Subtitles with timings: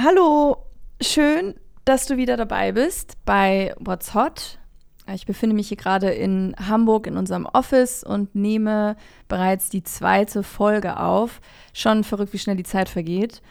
[0.00, 0.58] Hallo,
[1.00, 4.60] schön, dass du wieder dabei bist bei What's Hot.
[5.12, 8.94] Ich befinde mich hier gerade in Hamburg in unserem Office und nehme
[9.26, 11.40] bereits die zweite Folge auf.
[11.72, 13.42] Schon verrückt, wie schnell die Zeit vergeht.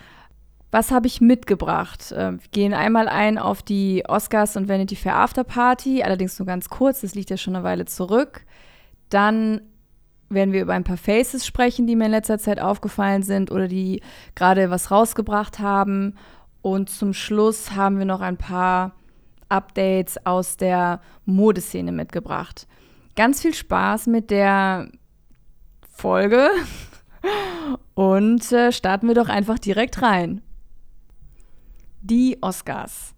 [0.72, 2.14] Was habe ich mitgebracht?
[2.16, 6.70] Ähm, wir gehen einmal ein auf die Oscars und Vanity Fair Afterparty, allerdings nur ganz
[6.70, 8.46] kurz, das liegt ja schon eine Weile zurück.
[9.10, 9.60] Dann
[10.30, 13.68] werden wir über ein paar Faces sprechen, die mir in letzter Zeit aufgefallen sind oder
[13.68, 14.02] die
[14.36, 16.16] gerade was rausgebracht haben.
[16.62, 18.94] Und zum Schluss haben wir noch ein paar
[19.50, 22.68] Updates aus der Modeszene mitgebracht.
[23.16, 24.90] Ganz viel Spaß mit der
[25.90, 26.50] Folge
[27.94, 30.42] und äh, starten wir doch einfach direkt rein.
[32.02, 33.16] Die Oscars.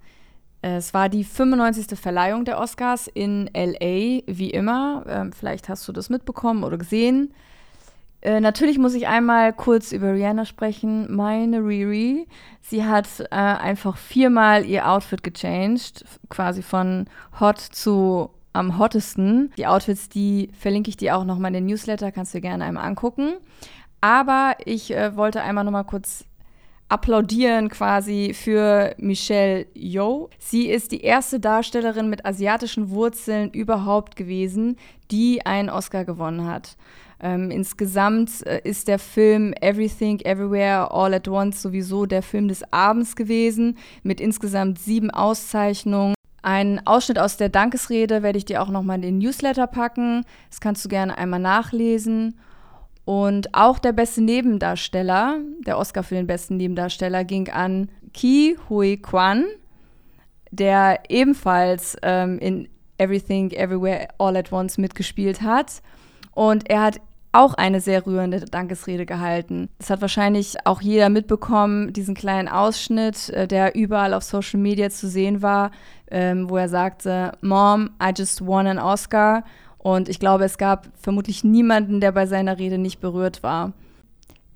[0.62, 1.98] Es war die 95.
[1.98, 5.06] Verleihung der Oscars in LA, wie immer.
[5.08, 7.34] Ähm, vielleicht hast du das mitbekommen oder gesehen.
[8.22, 11.14] Äh, natürlich muss ich einmal kurz über Rihanna sprechen.
[11.14, 12.28] Meine Riri.
[12.62, 17.06] Sie hat äh, einfach viermal ihr Outfit gechanged, quasi von
[17.40, 19.52] hot zu am hottesten.
[19.58, 22.66] Die Outfits, die verlinke ich dir auch nochmal in den Newsletter, kannst du dir gerne
[22.66, 23.36] einmal angucken.
[24.02, 26.26] Aber ich äh, wollte einmal nochmal kurz
[26.90, 30.30] applaudieren quasi für Michelle Yeoh.
[30.40, 34.76] Sie ist die erste Darstellerin mit asiatischen Wurzeln überhaupt gewesen,
[35.12, 36.76] die einen Oscar gewonnen hat.
[37.22, 42.64] Ähm, insgesamt äh, ist der Film Everything, Everywhere, All at Once sowieso der Film des
[42.72, 46.16] Abends gewesen, mit insgesamt sieben Auszeichnungen.
[46.42, 50.24] Ein Ausschnitt aus der Dankesrede werde ich dir auch nochmal in den Newsletter packen.
[50.50, 52.40] Das kannst du gerne einmal nachlesen.
[53.06, 58.98] Und auch der beste Nebendarsteller, der Oscar für den besten Nebendarsteller, ging an Ki Hui
[58.98, 59.46] Kwan,
[60.52, 65.82] der ebenfalls ähm, in Everything, Everywhere, All at Once mitgespielt hat.
[66.34, 69.70] Und er hat auch eine sehr rührende Dankesrede gehalten.
[69.78, 74.90] Das hat wahrscheinlich auch jeder mitbekommen, diesen kleinen Ausschnitt, äh, der überall auf Social Media
[74.90, 75.72] zu sehen war,
[76.10, 79.44] ähm, wo er sagte, Mom, I just won an Oscar.
[79.80, 83.74] Und ich glaube, es gab vermutlich niemanden, der bei seiner Rede nicht berührt war.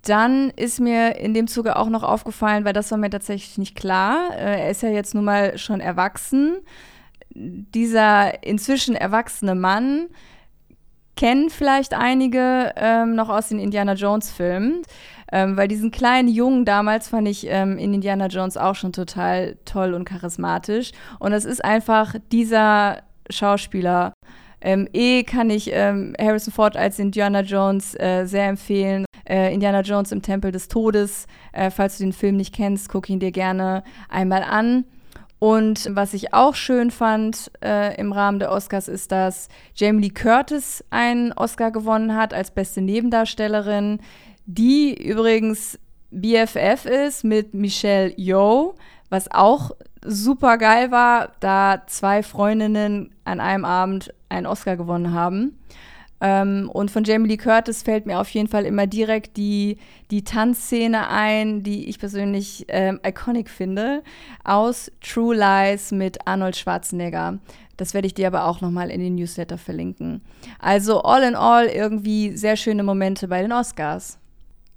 [0.04, 3.76] Dann ist mir in dem Zuge auch noch aufgefallen, weil das war mir tatsächlich nicht
[3.76, 4.32] klar.
[4.36, 6.58] Äh, er ist ja jetzt nun mal schon erwachsen.
[7.34, 10.10] Dieser inzwischen erwachsene Mann
[11.16, 14.82] kennen vielleicht einige ähm, noch aus den Indiana Jones-Filmen.
[15.32, 19.58] Ähm, weil diesen kleinen Jungen damals fand ich ähm, in Indiana Jones auch schon total
[19.66, 20.92] toll und charismatisch.
[21.20, 24.14] Und es ist einfach dieser Schauspieler.
[24.66, 29.06] Ähm, eh kann ich ähm, Harrison Ford als Indiana Jones äh, sehr empfehlen.
[29.28, 31.28] Äh, Indiana Jones im Tempel des Todes.
[31.52, 34.86] Äh, falls du den Film nicht kennst, guck ihn dir gerne einmal an.
[35.38, 40.10] Und was ich auch schön fand äh, im Rahmen der Oscars ist, dass Jamie Lee
[40.10, 44.00] Curtis einen Oscar gewonnen hat als beste Nebendarstellerin,
[44.46, 45.78] die übrigens
[46.12, 48.76] BFF ist mit Michelle Yeoh,
[49.10, 49.72] was auch
[50.06, 55.58] super geil war, da zwei Freundinnen an einem Abend einen Oscar gewonnen haben.
[56.24, 59.78] Ähm, und von Jamie Lee Curtis fällt mir auf jeden Fall immer direkt die,
[60.10, 64.04] die Tanzszene ein, die ich persönlich ähm, iconic finde,
[64.46, 67.40] aus True Lies mit Arnold Schwarzenegger.
[67.76, 70.22] Das werde ich dir aber auch nochmal in den Newsletter verlinken.
[70.60, 74.18] Also all in all irgendwie sehr schöne Momente bei den Oscars.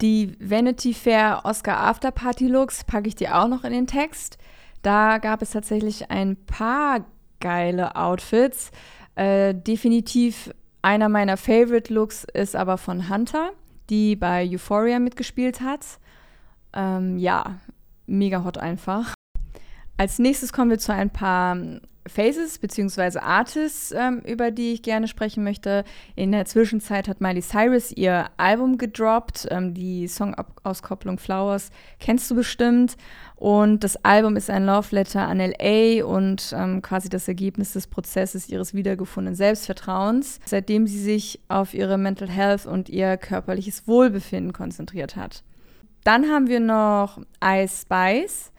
[0.00, 4.36] Die Vanity Fair Oscar After Party Looks packe ich dir auch noch in den Text.
[4.82, 7.04] Da gab es tatsächlich ein paar
[7.40, 8.72] geile Outfits.
[9.16, 10.50] Äh, definitiv
[10.82, 13.50] einer meiner Favorite Looks ist aber von Hunter,
[13.90, 15.84] die bei Euphoria mitgespielt hat.
[16.72, 17.58] Ähm, ja,
[18.06, 19.14] mega hot einfach.
[19.96, 21.56] Als nächstes kommen wir zu ein paar
[22.08, 23.18] Faces bzw.
[23.18, 25.84] Artists, ähm, über die ich gerne sprechen möchte.
[26.14, 29.46] In der Zwischenzeit hat Miley Cyrus ihr Album gedroppt.
[29.50, 32.96] Ähm, die Songauskopplung Flowers kennst du bestimmt.
[33.36, 37.86] Und das Album ist ein Love Letter an LA und ähm, quasi das Ergebnis des
[37.86, 44.54] Prozesses ihres wiedergefundenen Selbstvertrauens, seitdem sie sich auf ihre Mental Health und ihr körperliches Wohlbefinden
[44.54, 45.42] konzentriert hat.
[46.02, 48.52] Dann haben wir noch Ice Spice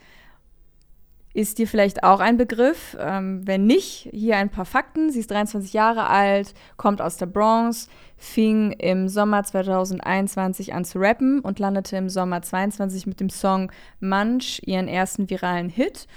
[1.38, 2.98] ist dir vielleicht auch ein Begriff.
[3.00, 5.12] Ähm, wenn nicht, hier ein paar Fakten.
[5.12, 10.98] Sie ist 23 Jahre alt, kommt aus der Bronx, fing im Sommer 2021 an zu
[10.98, 16.08] rappen und landete im Sommer 22 mit dem Song Munch ihren ersten viralen Hit.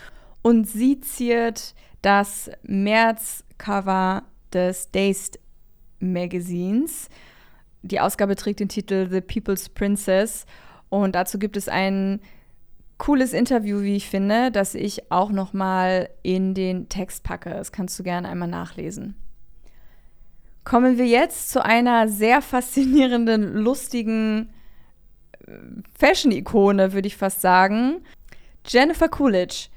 [0.40, 4.22] Und sie ziert das März-Cover
[4.55, 5.38] des Dazed
[5.99, 7.11] Magazins.
[7.82, 10.46] Die Ausgabe trägt den Titel The People's Princess
[10.88, 12.22] und dazu gibt es einen
[13.00, 17.50] cooles Interview, wie ich finde, das ich auch noch mal in den Text packe.
[17.50, 19.17] Das kannst du gerne einmal nachlesen.
[20.64, 24.50] Kommen wir jetzt zu einer sehr faszinierenden, lustigen
[25.47, 25.52] äh,
[25.99, 28.05] Fashion-Ikone, würde ich fast sagen.
[28.67, 29.69] Jennifer Coolidge.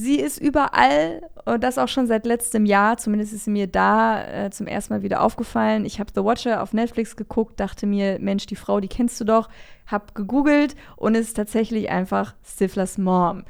[0.00, 2.98] Sie ist überall und das auch schon seit letztem Jahr.
[2.98, 5.84] Zumindest ist sie mir da äh, zum ersten Mal wieder aufgefallen.
[5.84, 9.24] Ich habe The Watcher auf Netflix geguckt, dachte mir, Mensch, die Frau, die kennst du
[9.24, 9.48] doch.
[9.88, 13.42] Hab gegoogelt und es ist tatsächlich einfach Stiflers Mom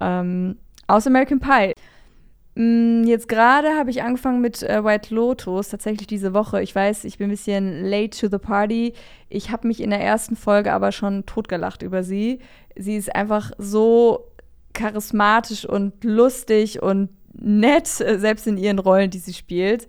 [0.00, 1.72] ähm, aus American Pie.
[2.54, 6.62] Mm, jetzt gerade habe ich angefangen mit äh, White Lotus, tatsächlich diese Woche.
[6.62, 8.92] Ich weiß, ich bin ein bisschen late to the party.
[9.28, 12.38] Ich habe mich in der ersten Folge aber schon totgelacht über sie.
[12.76, 14.28] Sie ist einfach so
[14.78, 19.86] charismatisch und lustig und nett, äh, selbst in ihren Rollen, die sie spielt.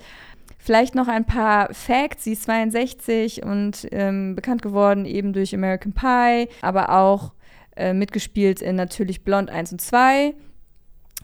[0.57, 2.25] Vielleicht noch ein paar Facts.
[2.25, 7.33] Sie ist 62 und ähm, bekannt geworden eben durch American Pie, aber auch
[7.75, 10.33] äh, mitgespielt in natürlich Blond 1 und 2.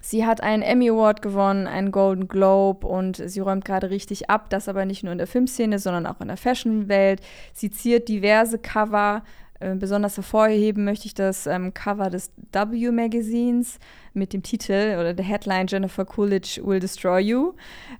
[0.01, 4.51] Sie hat einen Emmy Award gewonnen, einen Golden Globe und sie räumt gerade richtig ab,
[4.51, 7.21] das aber nicht nur in der Filmszene, sondern auch in der Fashion-Welt.
[7.53, 9.23] Sie ziert diverse Cover
[9.59, 13.79] äh, besonders hervorheben möchte ich das ähm, Cover des W Magazins
[14.13, 17.53] mit dem Titel oder der Headline Jennifer Coolidge Will Destroy You.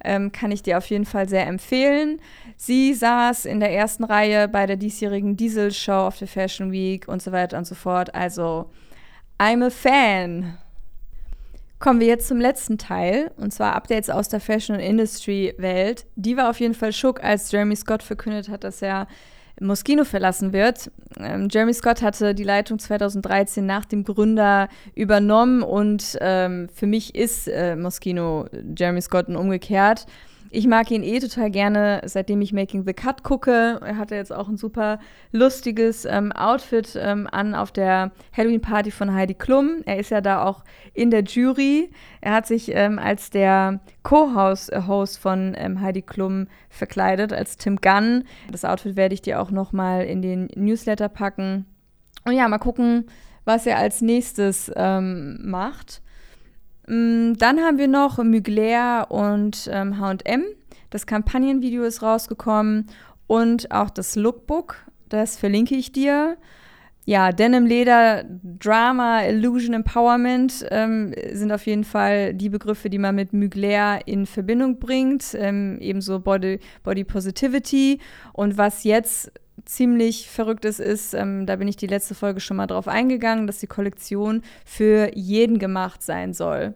[0.03, 2.19] Ähm, kann ich dir auf jeden Fall sehr empfehlen.
[2.57, 7.07] Sie saß in der ersten Reihe bei der diesjährigen Diesel Show auf der Fashion Week
[7.07, 8.13] und so weiter und so fort.
[8.13, 8.69] Also,
[9.39, 10.57] I'm a Fan.
[11.79, 16.05] Kommen wir jetzt zum letzten Teil, und zwar Updates aus der Fashion- und Industry-Welt.
[16.15, 19.07] Die war auf jeden Fall schock, als Jeremy Scott verkündet hat, dass er
[19.61, 20.91] Moschino verlassen wird.
[21.19, 27.15] Ähm, Jeremy Scott hatte die Leitung 2013 nach dem Gründer übernommen und ähm, für mich
[27.15, 28.47] ist äh, Moschino
[28.77, 30.05] Jeremy Scott und umgekehrt.
[30.55, 33.77] Ich mag ihn eh total gerne, seitdem ich Making the Cut gucke.
[33.85, 34.99] Er hatte jetzt auch ein super
[35.33, 39.81] lustiges ähm, Outfit ähm, an auf der Halloween-Party von Heidi Klum.
[39.85, 40.63] Er ist ja da auch
[40.93, 41.91] in der Jury.
[42.21, 48.23] Er hat sich ähm, als der Co-Host von ähm, Heidi Klum verkleidet, als Tim Gunn.
[48.49, 51.65] Das Outfit werde ich dir auch noch mal in den Newsletter packen.
[52.23, 53.07] Und ja, mal gucken,
[53.43, 56.01] was er als nächstes ähm, macht.
[56.87, 60.43] Mm, dann haben wir noch Mugler und HM.
[60.89, 62.87] Das Kampagnenvideo ist rausgekommen
[63.27, 64.77] und auch das Lookbook.
[65.09, 66.37] Das verlinke ich dir.
[67.07, 73.13] Ja, Denim, Leder, Drama, Illusion, Empowerment ähm, sind auf jeden Fall die Begriffe, die man
[73.13, 75.35] mit Mugler in Verbindung bringt.
[75.35, 77.99] Ähm, ebenso Body, Body Positivity.
[78.33, 79.31] Und was jetzt
[79.63, 83.59] ziemlich verrücktes ist, ähm, da bin ich die letzte Folge schon mal drauf eingegangen, dass
[83.59, 86.73] die Kollektion für jeden gemacht sein soll.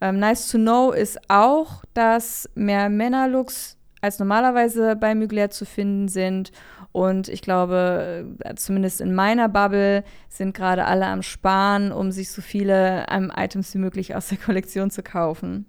[0.00, 6.08] Ähm, nice to know ist auch, dass mehr Männerlooks als normalerweise bei Mugler zu finden
[6.08, 6.52] sind.
[6.92, 12.30] Und ich glaube, äh, zumindest in meiner Bubble sind gerade alle am Sparen, um sich
[12.30, 15.66] so viele ähm, Items wie möglich aus der Kollektion zu kaufen.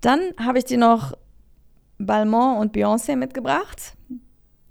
[0.00, 1.12] Dann habe ich dir noch
[1.98, 3.96] Balmain und Beyoncé mitgebracht.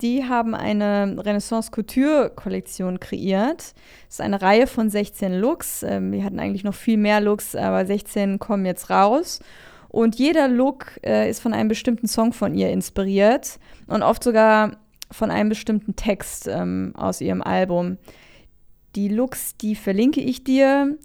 [0.02, 3.74] Die haben eine Renaissance Couture Kollektion kreiert.
[4.08, 5.84] Das ist eine Reihe von 16 Looks.
[5.84, 9.40] Ähm, wir hatten eigentlich noch viel mehr Looks, aber 16 kommen jetzt raus.
[9.90, 14.78] Und jeder Look äh, ist von einem bestimmten Song von ihr inspiriert und oft sogar
[15.12, 17.98] von einem bestimmten Text ähm, aus ihrem Album.
[18.96, 20.98] Die Looks, die verlinke ich dir.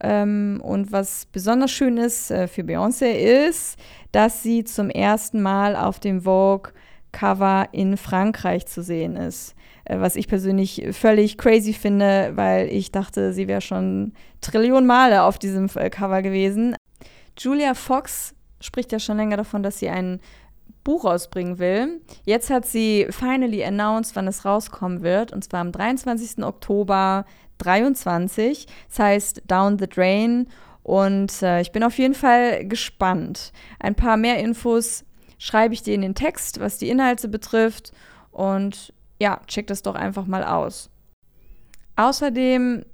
[0.00, 3.78] Ähm, und was besonders schön ist äh, für Beyoncé ist,
[4.12, 6.72] dass sie zum ersten Mal auf dem Vogue
[7.16, 9.54] Cover in Frankreich zu sehen ist.
[9.86, 15.22] Äh, was ich persönlich völlig crazy finde, weil ich dachte, sie wäre schon Trillionen Male
[15.22, 16.76] auf diesem äh, Cover gewesen.
[17.38, 20.20] Julia Fox spricht ja schon länger davon, dass sie ein
[20.84, 22.02] Buch rausbringen will.
[22.24, 26.44] Jetzt hat sie finally announced, wann es rauskommen wird, und zwar am 23.
[26.44, 27.24] Oktober
[27.58, 28.66] 23.
[28.90, 30.48] Das heißt Down the Drain.
[30.82, 33.52] Und äh, ich bin auf jeden Fall gespannt.
[33.80, 35.06] Ein paar mehr Infos
[35.38, 37.92] schreibe ich dir in den Text, was die Inhalte betrifft.
[38.30, 40.90] Und ja, check das doch einfach mal aus.
[41.96, 42.84] Außerdem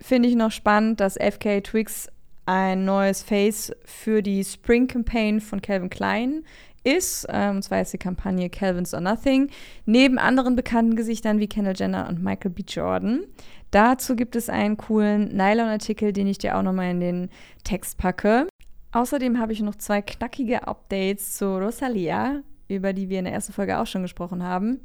[0.00, 2.08] finde ich noch spannend, dass FK Twigs
[2.46, 6.42] ein neues Face für die Spring Campaign von Calvin Klein
[6.82, 7.26] ist.
[7.28, 9.50] Ähm, und zwar ist die Kampagne Calvin's or Nothing.
[9.84, 12.62] Neben anderen bekannten Gesichtern wie Kendall Jenner und Michael B.
[12.66, 13.24] Jordan.
[13.70, 17.30] Dazu gibt es einen coolen Nylon-Artikel, den ich dir auch nochmal in den
[17.62, 18.48] Text packe.
[18.92, 23.52] Außerdem habe ich noch zwei knackige Updates zu Rosalia, über die wir in der ersten
[23.52, 24.80] Folge auch schon gesprochen haben.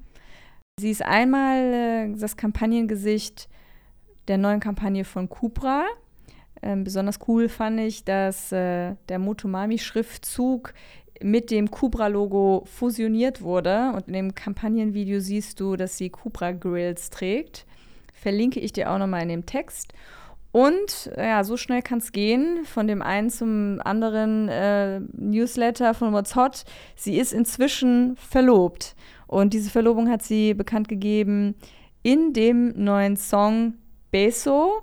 [0.80, 3.48] Sie ist einmal äh, das Kampagnengesicht
[4.28, 5.86] der neuen Kampagne von Cupra.
[6.62, 10.74] Ähm, besonders cool fand ich, dass äh, der Motomami-Schriftzug
[11.22, 13.94] mit dem Cupra-Logo fusioniert wurde.
[13.96, 17.66] Und in dem Kampagnenvideo siehst du, dass sie Cupra-Grills trägt.
[18.14, 19.94] Verlinke ich dir auch nochmal in dem Text.
[20.56, 26.14] Und ja, so schnell kann es gehen, von dem einen zum anderen äh, Newsletter von
[26.14, 26.64] What's Hot.
[26.96, 28.96] Sie ist inzwischen verlobt.
[29.28, 31.56] Und diese Verlobung hat sie bekannt gegeben
[32.04, 33.74] in dem neuen Song
[34.12, 34.82] Beso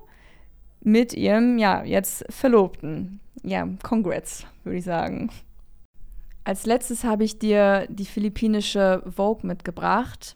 [0.83, 3.19] mit ihrem, ja, jetzt Verlobten.
[3.41, 5.31] Ja, congrats, würde ich sagen.
[6.43, 10.35] Als letztes habe ich dir die philippinische Vogue mitgebracht.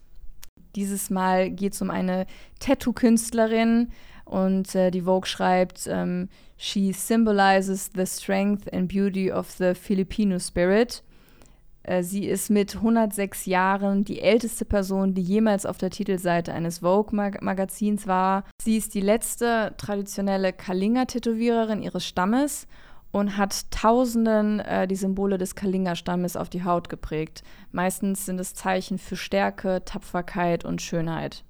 [0.74, 2.26] Dieses Mal geht es um eine
[2.58, 3.92] Tattoo-Künstlerin
[4.28, 10.38] und äh, die Vogue schreibt, ähm, She symbolizes the strength and beauty of the Filipino
[10.38, 11.02] spirit.
[11.82, 16.80] Äh, sie ist mit 106 Jahren die älteste Person, die jemals auf der Titelseite eines
[16.80, 18.44] Vogue-Magazins war.
[18.60, 22.66] Sie ist die letzte traditionelle Kalinga-Tätowiererin ihres Stammes
[23.10, 27.42] und hat Tausenden äh, die Symbole des Kalinga-Stammes auf die Haut geprägt.
[27.72, 31.44] Meistens sind es Zeichen für Stärke, Tapferkeit und Schönheit.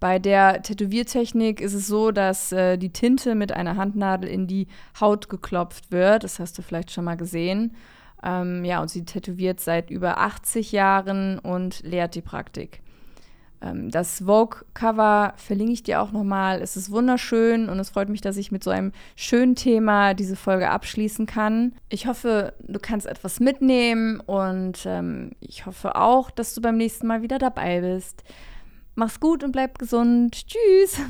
[0.00, 4.68] Bei der Tätowiertechnik ist es so, dass äh, die Tinte mit einer Handnadel in die
[5.00, 6.24] Haut geklopft wird.
[6.24, 7.74] Das hast du vielleicht schon mal gesehen.
[8.22, 12.80] Ähm, ja, und sie tätowiert seit über 80 Jahren und lehrt die Praktik.
[13.60, 16.60] Ähm, das Vogue-Cover verlinke ich dir auch nochmal.
[16.62, 20.36] Es ist wunderschön und es freut mich, dass ich mit so einem schönen Thema diese
[20.36, 21.74] Folge abschließen kann.
[21.88, 27.06] Ich hoffe, du kannst etwas mitnehmen und ähm, ich hoffe auch, dass du beim nächsten
[27.06, 28.22] Mal wieder dabei bist.
[28.98, 30.48] Mach's gut und bleib gesund.
[30.48, 31.00] Tschüss.